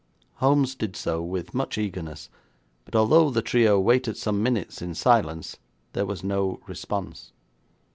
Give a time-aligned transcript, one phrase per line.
[0.37, 2.31] Holmes did so with much eagerness,
[2.85, 5.57] but, although the trio waited some minutes in silence,
[5.93, 7.33] there was no response.